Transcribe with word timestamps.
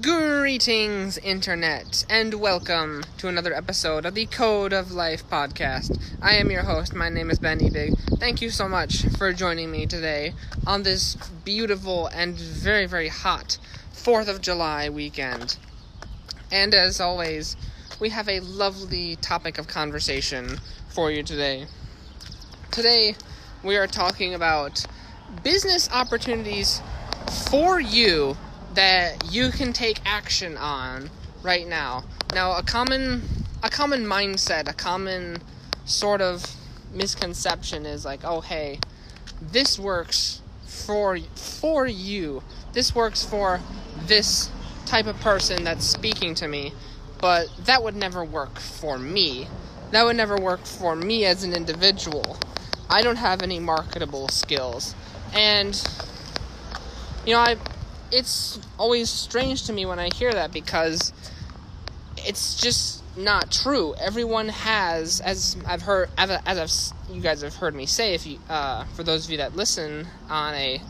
Greetings, 0.00 1.16
Internet, 1.18 2.04
and 2.10 2.34
welcome 2.34 3.04
to 3.18 3.28
another 3.28 3.54
episode 3.54 4.04
of 4.04 4.14
the 4.14 4.26
Code 4.26 4.72
of 4.72 4.90
Life 4.90 5.26
podcast. 5.30 5.98
I 6.20 6.34
am 6.34 6.50
your 6.50 6.64
host. 6.64 6.92
My 6.92 7.08
name 7.08 7.30
is 7.30 7.38
Ben 7.38 7.60
Ebig. 7.60 8.18
Thank 8.18 8.42
you 8.42 8.50
so 8.50 8.68
much 8.68 9.06
for 9.16 9.32
joining 9.32 9.70
me 9.70 9.86
today 9.86 10.34
on 10.66 10.82
this 10.82 11.14
beautiful 11.44 12.08
and 12.08 12.36
very, 12.36 12.86
very 12.86 13.08
hot 13.08 13.58
4th 13.92 14.28
of 14.28 14.42
July 14.42 14.88
weekend. 14.90 15.56
And 16.50 16.74
as 16.74 17.00
always, 17.00 17.56
we 18.00 18.10
have 18.10 18.28
a 18.28 18.40
lovely 18.40 19.16
topic 19.16 19.56
of 19.56 19.68
conversation 19.68 20.58
for 20.88 21.12
you 21.12 21.22
today. 21.22 21.66
Today, 22.70 23.14
we 23.62 23.76
are 23.76 23.86
talking 23.86 24.34
about 24.34 24.84
business 25.42 25.88
opportunities 25.90 26.82
for 27.48 27.80
you 27.80 28.36
that 28.76 29.32
you 29.32 29.50
can 29.50 29.72
take 29.72 29.98
action 30.06 30.56
on 30.56 31.10
right 31.42 31.66
now. 31.66 32.04
Now, 32.32 32.56
a 32.56 32.62
common 32.62 33.22
a 33.62 33.70
common 33.70 34.04
mindset, 34.04 34.68
a 34.68 34.74
common 34.74 35.38
sort 35.86 36.20
of 36.20 36.54
misconception 36.92 37.86
is 37.86 38.04
like, 38.04 38.20
"Oh, 38.22 38.42
hey, 38.42 38.78
this 39.40 39.78
works 39.78 40.40
for 40.66 41.18
for 41.34 41.86
you. 41.86 42.42
This 42.74 42.94
works 42.94 43.24
for 43.24 43.60
this 44.06 44.50
type 44.84 45.06
of 45.06 45.18
person 45.20 45.64
that's 45.64 45.84
speaking 45.84 46.34
to 46.36 46.46
me, 46.46 46.72
but 47.18 47.48
that 47.64 47.82
would 47.82 47.96
never 47.96 48.24
work 48.24 48.60
for 48.60 48.98
me. 48.98 49.48
That 49.90 50.04
would 50.04 50.16
never 50.16 50.36
work 50.36 50.66
for 50.66 50.94
me 50.94 51.24
as 51.24 51.42
an 51.44 51.54
individual. 51.54 52.36
I 52.90 53.02
don't 53.02 53.16
have 53.16 53.42
any 53.42 53.58
marketable 53.58 54.28
skills." 54.28 54.94
And 55.32 55.74
you 57.24 57.32
know, 57.32 57.40
I 57.40 57.56
it's 58.12 58.58
always 58.78 59.10
strange 59.10 59.64
to 59.64 59.72
me 59.72 59.86
when 59.86 59.98
I 59.98 60.08
hear 60.14 60.32
that 60.32 60.52
because 60.52 61.12
it's 62.18 62.60
just 62.60 63.02
not 63.16 63.50
true. 63.50 63.94
Everyone 63.94 64.48
has, 64.48 65.20
as 65.20 65.56
I've 65.66 65.82
heard, 65.82 66.10
as, 66.18 66.30
I've, 66.30 67.14
you 67.14 67.20
guys 67.20 67.42
have 67.42 67.54
heard 67.54 67.74
me 67.74 67.86
say, 67.86 68.14
if 68.14 68.26
you, 68.26 68.38
uh, 68.48 68.84
for 68.94 69.02
those 69.02 69.24
of 69.24 69.30
you 69.30 69.38
that 69.38 69.56
listen 69.56 70.06
on 70.28 70.54
a, 70.54 70.80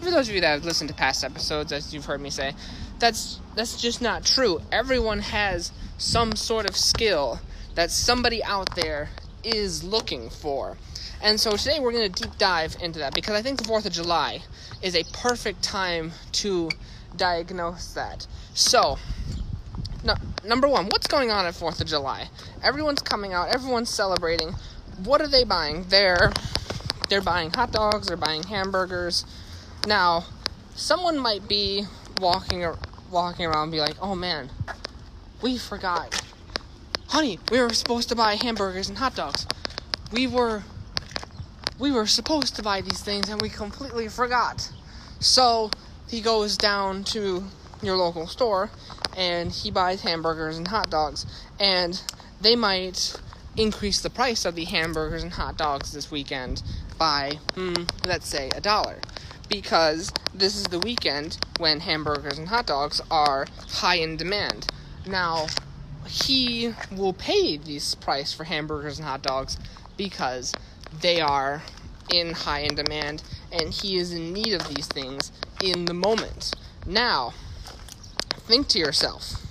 for 0.00 0.10
those 0.10 0.28
of 0.28 0.34
you 0.34 0.40
that 0.40 0.48
have 0.48 0.64
listened 0.64 0.88
to 0.88 0.96
past 0.96 1.24
episodes, 1.24 1.72
as 1.72 1.92
you've 1.92 2.06
heard 2.06 2.20
me 2.20 2.30
say, 2.30 2.54
that's 2.98 3.40
that's 3.54 3.80
just 3.80 4.00
not 4.00 4.24
true. 4.24 4.60
Everyone 4.70 5.20
has 5.20 5.72
some 5.98 6.36
sort 6.36 6.68
of 6.68 6.76
skill 6.76 7.40
that 7.74 7.90
somebody 7.90 8.42
out 8.44 8.74
there 8.76 9.10
is 9.42 9.82
looking 9.82 10.30
for. 10.30 10.76
And 11.22 11.38
so 11.38 11.52
today 11.56 11.80
we're 11.80 11.92
going 11.92 12.10
to 12.10 12.22
deep 12.22 12.38
dive 12.38 12.76
into 12.80 12.98
that 13.00 13.14
because 13.14 13.34
I 13.34 13.42
think 13.42 13.58
the 13.58 13.64
4th 13.64 13.84
of 13.84 13.92
July 13.92 14.42
is 14.80 14.96
a 14.96 15.04
perfect 15.12 15.62
time 15.62 16.12
to 16.32 16.70
diagnose 17.16 17.92
that. 17.92 18.26
So, 18.54 18.98
no, 20.02 20.14
number 20.44 20.66
one, 20.66 20.86
what's 20.86 21.06
going 21.06 21.30
on 21.30 21.44
at 21.44 21.54
4th 21.54 21.80
of 21.80 21.86
July? 21.86 22.28
Everyone's 22.62 23.02
coming 23.02 23.34
out, 23.34 23.48
everyone's 23.48 23.90
celebrating. 23.90 24.54
What 25.04 25.20
are 25.20 25.28
they 25.28 25.44
buying? 25.44 25.84
They're 25.88 26.32
they're 27.08 27.20
buying 27.20 27.50
hot 27.50 27.72
dogs, 27.72 28.06
they're 28.06 28.16
buying 28.16 28.44
hamburgers. 28.44 29.24
Now, 29.86 30.26
someone 30.74 31.18
might 31.18 31.48
be 31.48 31.84
walking 32.20 32.64
walking 33.10 33.46
around 33.46 33.64
and 33.64 33.72
be 33.72 33.80
like, 33.80 33.96
"Oh 34.00 34.14
man, 34.14 34.50
we 35.42 35.58
forgot. 35.58 36.22
Honey, 37.08 37.38
we 37.50 37.60
were 37.60 37.72
supposed 37.74 38.08
to 38.10 38.14
buy 38.14 38.36
hamburgers 38.36 38.88
and 38.88 38.98
hot 38.98 39.16
dogs. 39.16 39.46
We 40.12 40.26
were 40.26 40.62
we 41.80 41.90
were 41.90 42.06
supposed 42.06 42.54
to 42.56 42.62
buy 42.62 42.82
these 42.82 43.00
things 43.00 43.28
and 43.28 43.40
we 43.40 43.48
completely 43.48 44.06
forgot. 44.06 44.70
So 45.18 45.70
he 46.08 46.20
goes 46.20 46.56
down 46.56 47.04
to 47.04 47.44
your 47.82 47.96
local 47.96 48.26
store 48.26 48.70
and 49.16 49.50
he 49.50 49.70
buys 49.70 50.02
hamburgers 50.02 50.58
and 50.58 50.68
hot 50.68 50.90
dogs. 50.90 51.24
And 51.58 52.00
they 52.40 52.54
might 52.54 53.16
increase 53.56 54.00
the 54.00 54.10
price 54.10 54.44
of 54.44 54.54
the 54.54 54.64
hamburgers 54.64 55.22
and 55.22 55.32
hot 55.32 55.56
dogs 55.56 55.92
this 55.92 56.10
weekend 56.10 56.62
by, 56.98 57.38
hmm, 57.54 57.84
let's 58.06 58.28
say, 58.28 58.50
a 58.54 58.60
dollar. 58.60 58.98
Because 59.48 60.12
this 60.34 60.56
is 60.56 60.64
the 60.64 60.78
weekend 60.78 61.38
when 61.58 61.80
hamburgers 61.80 62.38
and 62.38 62.48
hot 62.48 62.66
dogs 62.66 63.00
are 63.10 63.46
high 63.68 63.96
in 63.96 64.16
demand. 64.16 64.66
Now, 65.06 65.46
he 66.06 66.74
will 66.92 67.12
pay 67.12 67.56
this 67.56 67.94
price 67.94 68.32
for 68.32 68.44
hamburgers 68.44 68.98
and 68.98 69.08
hot 69.08 69.22
dogs 69.22 69.56
because 69.96 70.52
they 71.00 71.20
are 71.20 71.62
in 72.12 72.32
high 72.32 72.60
in 72.60 72.74
demand 72.74 73.22
and 73.52 73.72
he 73.72 73.96
is 73.96 74.12
in 74.12 74.32
need 74.32 74.52
of 74.52 74.66
these 74.68 74.86
things 74.86 75.32
in 75.62 75.84
the 75.84 75.94
moment. 75.94 76.54
Now, 76.86 77.34
think 78.50 78.68
to 78.68 78.78
yourself 78.78 79.46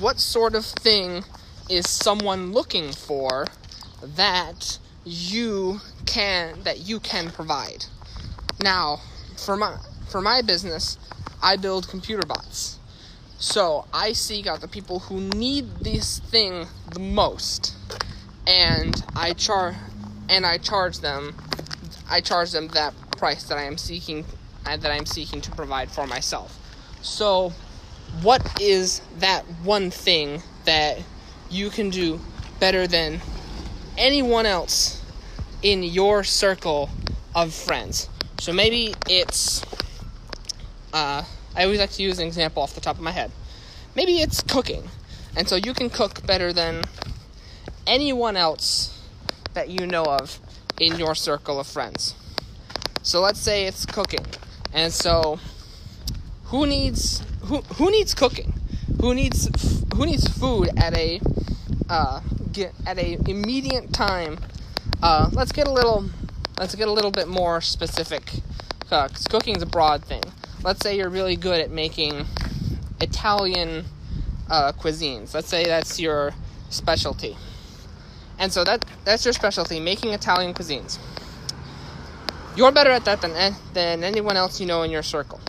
what 0.00 0.18
sort 0.18 0.54
of 0.54 0.64
thing 0.64 1.22
is 1.68 1.88
someone 1.88 2.52
looking 2.52 2.90
for 2.92 3.46
that 4.02 4.78
you 5.04 5.78
can 6.06 6.62
that 6.62 6.78
you 6.88 6.98
can 6.98 7.30
provide 7.30 7.84
now 8.62 8.98
for 9.36 9.54
my 9.54 9.76
for 10.08 10.22
my 10.22 10.40
business 10.40 10.96
i 11.42 11.56
build 11.56 11.86
computer 11.88 12.26
bots 12.26 12.78
so 13.36 13.84
i 13.92 14.14
seek 14.14 14.46
out 14.46 14.62
the 14.62 14.68
people 14.68 15.00
who 15.00 15.20
need 15.20 15.66
this 15.82 16.20
thing 16.20 16.66
the 16.92 17.00
most 17.00 17.74
and 18.46 19.04
i 19.14 19.34
char 19.34 19.76
and 20.32 20.46
I 20.46 20.58
charge 20.58 21.00
them 21.00 21.34
I 22.12 22.20
charge 22.20 22.50
them 22.52 22.68
that 22.68 22.92
price 23.12 23.44
that 23.44 23.56
I 23.56 23.62
am 23.62 23.78
seeking 23.78 24.26
uh, 24.66 24.76
that 24.76 24.92
I'm 24.92 25.06
seeking 25.06 25.40
to 25.40 25.50
provide 25.52 25.90
for 25.90 26.06
myself. 26.06 26.58
So 27.00 27.54
what 28.20 28.60
is 28.60 29.00
that 29.18 29.44
one 29.64 29.90
thing 29.90 30.42
that 30.66 30.98
you 31.50 31.70
can 31.70 31.88
do 31.88 32.20
better 32.60 32.86
than 32.86 33.22
anyone 33.96 34.44
else 34.44 35.02
in 35.62 35.82
your 35.82 36.22
circle 36.22 36.90
of 37.34 37.54
friends? 37.54 38.10
So 38.40 38.52
maybe 38.52 38.94
it's 39.08 39.64
uh, 40.92 41.24
I 41.56 41.64
always 41.64 41.80
like 41.80 41.92
to 41.92 42.02
use 42.02 42.18
an 42.18 42.26
example 42.26 42.62
off 42.62 42.74
the 42.74 42.82
top 42.82 42.96
of 42.96 43.02
my 43.02 43.10
head. 43.10 43.32
Maybe 43.96 44.20
it's 44.20 44.42
cooking. 44.42 44.90
And 45.34 45.48
so 45.48 45.56
you 45.56 45.72
can 45.72 45.88
cook 45.88 46.26
better 46.26 46.52
than 46.52 46.82
anyone 47.86 48.36
else 48.36 49.00
that 49.54 49.70
you 49.70 49.86
know 49.86 50.04
of 50.04 50.38
in 50.82 50.98
your 50.98 51.14
circle 51.14 51.60
of 51.60 51.66
friends. 51.66 52.14
So 53.02 53.20
let's 53.20 53.38
say 53.38 53.66
it's 53.66 53.86
cooking. 53.86 54.26
And 54.72 54.92
so 54.92 55.38
who 56.46 56.66
needs 56.66 57.22
who 57.42 57.58
who 57.76 57.90
needs 57.90 58.14
cooking? 58.14 58.52
Who 59.00 59.14
needs 59.14 59.48
who 59.94 60.06
needs 60.06 60.26
food 60.28 60.70
at 60.76 60.96
a 60.96 61.20
uh, 61.88 62.20
get 62.52 62.72
at 62.86 62.98
a 62.98 63.18
immediate 63.28 63.92
time? 63.92 64.38
Uh, 65.02 65.30
let's 65.32 65.52
get 65.52 65.66
a 65.66 65.72
little 65.72 66.10
let's 66.58 66.74
get 66.74 66.88
a 66.88 66.92
little 66.92 67.10
bit 67.10 67.28
more 67.28 67.60
specific. 67.60 68.32
Uh, 68.90 69.08
cause 69.08 69.26
cooking 69.26 69.56
is 69.56 69.62
a 69.62 69.66
broad 69.66 70.04
thing. 70.04 70.22
Let's 70.62 70.80
say 70.80 70.96
you're 70.96 71.08
really 71.08 71.36
good 71.36 71.60
at 71.60 71.70
making 71.70 72.26
Italian 73.00 73.84
uh, 74.50 74.72
cuisines. 74.72 75.32
Let's 75.34 75.48
say 75.48 75.64
that's 75.64 75.98
your 75.98 76.32
specialty. 76.70 77.36
And 78.42 78.52
so 78.52 78.64
that 78.64 78.84
that's 79.04 79.24
your 79.24 79.32
specialty, 79.32 79.78
making 79.78 80.12
Italian 80.12 80.52
cuisines. 80.52 80.98
You're 82.56 82.72
better 82.72 82.90
at 82.90 83.04
that 83.04 83.22
than 83.22 83.54
than 83.72 84.02
anyone 84.02 84.36
else 84.36 84.60
you 84.60 84.66
know 84.66 84.82
in 84.82 84.90
your 84.90 85.04
circle. 85.04 85.40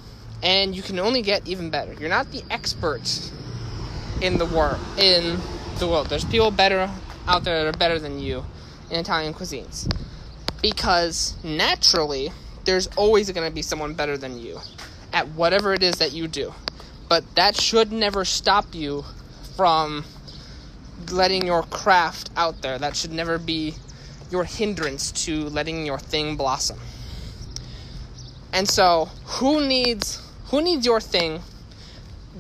And 0.44 0.76
you 0.76 0.84
can 0.84 1.00
only 1.00 1.24
get 1.24 1.48
even 1.48 1.72
better. 1.72 1.94
You're 1.94 2.10
not 2.10 2.32
the 2.32 2.44
expert 2.52 3.32
in 4.22 4.38
the 4.38 4.46
world 4.46 4.80
in 5.00 5.40
the 5.80 5.88
world. 5.88 6.08
There's 6.08 6.24
people 6.24 6.52
better 6.52 6.88
out 7.28 7.44
there 7.44 7.64
that 7.64 7.76
are 7.76 7.78
better 7.78 7.98
than 7.98 8.20
you 8.20 8.46
in 8.92 9.00
Italian 9.00 9.34
cuisines. 9.34 9.92
Because 10.62 11.36
naturally, 11.44 12.32
there's 12.64 12.86
always 12.96 13.32
going 13.32 13.50
to 13.50 13.54
be 13.54 13.64
someone 13.64 13.96
better 13.96 14.18
than 14.18 14.38
you 14.38 14.60
at 15.12 15.28
whatever 15.30 15.74
it 15.74 15.82
is 15.82 15.96
that 15.96 16.14
you 16.14 16.28
do. 16.28 16.54
But 17.10 17.24
that 17.34 17.60
should 17.60 17.92
never 17.92 18.24
stop 18.24 18.76
you 18.76 19.04
from 19.58 20.06
letting 21.12 21.46
your 21.46 21.64
craft 21.64 22.30
out 22.36 22.62
there. 22.62 22.78
That 22.78 22.96
should 22.96 23.12
never 23.12 23.38
be 23.38 23.76
your 24.32 24.44
hindrance 24.44 25.12
to 25.26 25.50
letting 25.50 25.86
your 25.86 26.00
thing 26.00 26.36
blossom. 26.36 26.80
And 28.52 28.68
so, 28.68 29.10
who 29.26 29.66
needs 29.66 30.22
who 30.46 30.62
needs 30.62 30.86
your 30.86 31.02
thing 31.02 31.42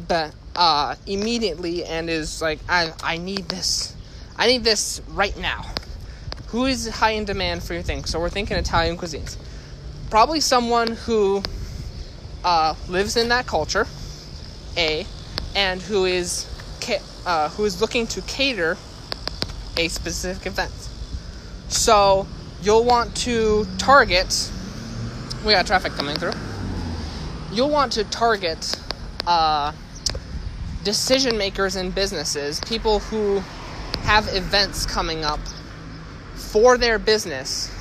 but 0.07 0.33
uh, 0.55 0.95
immediately 1.07 1.83
and 1.83 2.09
is 2.09 2.41
like 2.41 2.59
I 2.69 2.94
I 3.03 3.17
need 3.17 3.50
this. 3.50 3.95
I 4.38 4.47
need 4.47 4.63
this 4.63 5.01
right 5.09 5.38
now. 5.38 5.65
Who 6.47 6.65
is 6.65 6.88
high 6.88 7.11
in 7.11 7.25
demand 7.25 7.63
for 7.63 7.73
your 7.73 7.83
thing? 7.83 8.05
So 8.05 8.19
we're 8.19 8.29
thinking 8.29 8.57
Italian 8.57 8.97
cuisines. 8.97 9.38
Probably 10.09 10.39
someone 10.39 10.91
who 10.91 11.41
uh, 12.44 12.75
lives 12.88 13.17
in 13.17 13.29
that 13.29 13.47
culture, 13.47 13.88
A, 14.77 15.05
and 15.55 15.81
who 15.81 16.05
is 16.05 16.45
uh, 17.25 17.49
who 17.49 17.65
is 17.65 17.81
looking 17.81 18.07
to 18.07 18.21
cater 18.21 18.77
a 19.77 19.87
specific 19.87 20.45
event. 20.45 20.71
So 21.67 22.27
you'll 22.61 22.85
want 22.85 23.15
to 23.17 23.65
target. 23.77 24.51
We 25.45 25.53
got 25.53 25.65
traffic 25.65 25.93
coming 25.93 26.15
through. 26.17 26.33
You'll 27.51 27.69
want 27.69 27.91
to 27.93 28.03
target 28.05 28.79
uh, 29.27 29.73
decision 30.83 31.37
makers 31.37 31.75
in 31.75 31.91
businesses, 31.91 32.59
people 32.61 32.99
who 32.99 33.39
have 34.03 34.27
events 34.35 34.85
coming 34.85 35.23
up 35.23 35.39
for 36.35 36.77
their 36.77 36.99
business, 36.99 37.73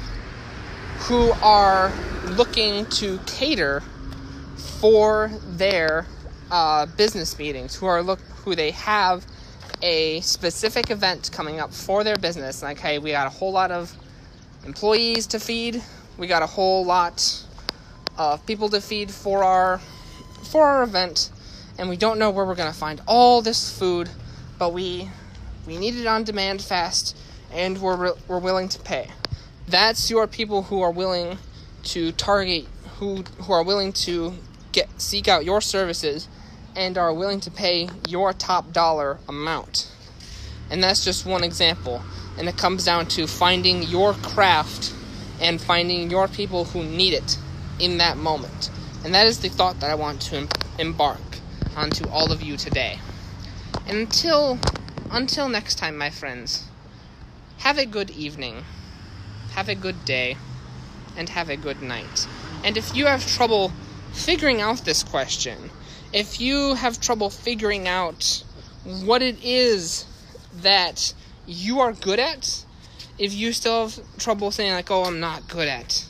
who 1.01 1.33
are 1.43 1.93
looking 2.31 2.87
to 2.87 3.19
cater 3.27 3.83
for 4.57 5.31
their 5.49 6.07
uh, 6.53 6.85
business 6.85 7.39
meetings, 7.39 7.75
who 7.75 7.87
are 7.87 8.03
look 8.03 8.21
who 8.45 8.55
they 8.55 8.71
have 8.73 9.27
a 9.83 10.21
specific 10.21 10.91
event 10.91 11.31
coming 11.33 11.59
up 11.59 11.73
for 11.73 12.05
their 12.05 12.17
business. 12.17 12.63
Like, 12.63 12.79
hey, 12.79 12.99
we 12.99 13.11
got 13.11 13.27
a 13.27 13.31
whole 13.31 13.53
lot 13.53 13.73
of 13.73 13.97
employees 14.65 15.27
to 15.29 15.41
feed. 15.41 15.83
We 16.19 16.27
got 16.27 16.43
a 16.43 16.47
whole 16.47 16.85
lot 16.85 17.45
of 18.19 18.45
people 18.47 18.69
to 18.69 18.81
feed 18.81 19.11
for 19.11 19.43
our 19.43 19.79
for 20.51 20.63
our 20.63 20.83
event, 20.83 21.31
and 21.79 21.89
we 21.89 21.97
don't 21.97 22.19
know 22.19 22.31
where 22.31 22.45
we're 22.45 22.55
gonna 22.55 22.73
find 22.73 23.01
all 23.09 23.41
this 23.41 23.77
food, 23.77 24.11
but 24.59 24.75
we 24.75 25.09
we 25.67 25.79
need 25.79 25.97
it 25.97 26.07
on 26.07 26.23
demand 26.23 26.61
fast, 26.61 27.17
and 27.51 27.81
we're 27.81 28.13
we're 28.29 28.39
willing 28.39 28.69
to 28.69 28.79
pay. 28.79 29.09
That's 29.67 30.11
your 30.11 30.27
people 30.27 30.65
who 30.65 30.83
are 30.83 30.91
willing 30.91 31.39
to 31.85 32.13
target 32.13 32.67
who 32.99 33.23
who 33.41 33.53
are 33.55 33.63
willing 33.65 33.93
to 33.93 34.35
get 34.73 35.01
seek 35.01 35.29
out 35.29 35.45
your 35.47 35.61
services 35.61 36.29
and 36.77 36.97
are 36.97 37.13
willing 37.13 37.41
to 37.41 37.51
pay 37.51 37.89
your 38.09 38.33
top 38.33 38.73
dollar 38.73 39.19
amount. 39.29 39.91
And 40.71 40.83
that's 40.83 41.05
just 41.05 41.27
one 41.27 41.45
example. 41.45 42.03
And 42.39 42.49
it 42.49 42.57
comes 42.57 42.85
down 42.85 43.07
to 43.09 43.27
finding 43.27 43.83
your 43.83 44.15
craft 44.15 44.95
and 45.41 45.61
finding 45.61 46.11
your 46.11 46.29
people 46.29 46.65
who 46.65 46.83
need 46.83 47.13
it 47.13 47.37
in 47.79 47.99
that 47.99 48.17
moment. 48.17 48.71
And 49.05 49.15
that 49.15 49.27
is 49.27 49.41
the 49.41 49.49
thought 49.49 49.81
that 49.81 49.91
I 49.91 49.95
want 49.95 50.23
to 50.23 50.49
embark 50.79 51.21
onto 51.77 52.09
all 52.09 52.33
of 52.33 52.43
you 52.43 52.57
today. 52.57 52.99
And 53.87 53.99
until 53.99 54.59
until 55.11 55.49
next 55.49 55.75
time, 55.77 55.99
my 55.99 56.09
friends, 56.09 56.67
have 57.59 57.77
a 57.77 57.85
good 57.85 58.11
evening, 58.11 58.65
have 59.53 59.69
a 59.69 59.75
good 59.75 60.05
day, 60.07 60.37
and 61.17 61.29
have 61.29 61.51
a 61.51 61.57
good 61.57 61.83
night. 61.83 62.27
And 62.65 62.77
if 62.77 62.95
you 62.97 63.07
have 63.07 63.27
trouble 63.27 63.73
figuring 64.13 64.61
out 64.61 64.85
this 64.85 65.03
question, 65.03 65.71
if 66.13 66.41
you 66.41 66.75
have 66.75 67.01
trouble 67.01 67.31
figuring 67.31 67.89
out 67.89 68.45
what 68.85 69.23
it 69.23 69.43
is 69.43 70.05
that 70.55 71.15
you 71.47 71.81
are 71.81 71.93
good 71.93 72.19
at, 72.19 72.65
if 73.19 73.33
you 73.33 73.53
still 73.53 73.89
have 73.89 74.19
trouble 74.19 74.51
saying, 74.51 74.73
like, 74.73 74.91
oh, 74.91 75.05
I'm 75.05 75.21
not 75.21 75.49
good 75.49 75.69
at 75.69 76.07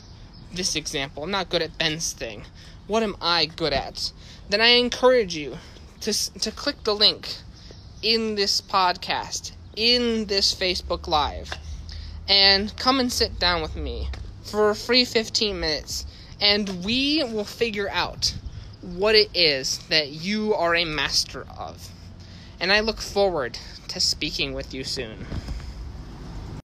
this 0.53 0.75
example, 0.75 1.23
I'm 1.23 1.31
not 1.31 1.49
good 1.49 1.61
at 1.61 1.77
Ben's 1.77 2.11
thing, 2.11 2.43
what 2.87 3.03
am 3.03 3.15
I 3.21 3.45
good 3.45 3.73
at? 3.73 4.11
Then 4.49 4.61
I 4.61 4.69
encourage 4.69 5.35
you 5.35 5.57
to, 6.01 6.13
to 6.39 6.51
click 6.51 6.83
the 6.83 6.93
link 6.93 7.37
in 8.01 8.35
this 8.35 8.61
podcast, 8.61 9.53
in 9.75 10.25
this 10.25 10.53
Facebook 10.53 11.07
Live, 11.07 11.53
and 12.27 12.75
come 12.77 12.99
and 12.99 13.11
sit 13.11 13.39
down 13.39 13.61
with 13.61 13.75
me 13.75 14.09
for 14.43 14.69
a 14.69 14.75
free 14.75 15.05
15 15.05 15.59
minutes, 15.59 16.05
and 16.41 16.83
we 16.83 17.23
will 17.23 17.45
figure 17.45 17.89
out 17.89 18.33
what 18.83 19.15
it 19.15 19.29
is 19.33 19.79
that 19.89 20.09
you 20.09 20.53
are 20.53 20.75
a 20.75 20.85
master 20.85 21.45
of. 21.57 21.89
And 22.59 22.71
I 22.71 22.81
look 22.81 23.01
forward 23.01 23.57
to 23.89 23.99
speaking 23.99 24.53
with 24.53 24.73
you 24.73 24.83
soon. 24.83 25.25